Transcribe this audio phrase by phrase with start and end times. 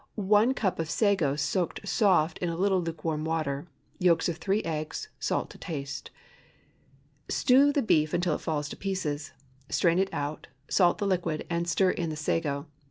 [0.15, 3.67] 1 cup of sago, soaked soft in a little lukewarm water.
[3.99, 5.09] Yolks of three eggs.
[5.19, 6.09] Salt to taste.
[7.29, 9.31] Stew the beef until it falls to pieces;
[9.69, 12.65] strain it out, salt the liquid and stir in the sago.